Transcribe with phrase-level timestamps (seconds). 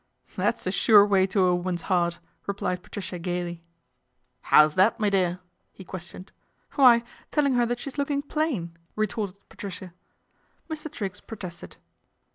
[0.35, 2.17] "That's a sure way to a woman's heart,"
[2.47, 3.61] replied Patricia gaily."
[4.51, 5.37] 'Ow's that, me dear?"
[5.75, 6.31] he questioned.'
[6.73, 9.93] Why, telling her that she's looking plain," retorted Patricia.
[10.67, 10.91] Mr.
[10.91, 11.77] Triggs protested.